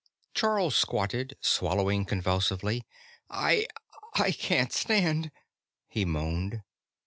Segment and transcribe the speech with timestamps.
[0.33, 2.87] Charl squatted, swallowing convulsively.
[3.29, 3.67] "I
[4.15, 5.29] I can't stand,"
[5.89, 6.63] he moaned.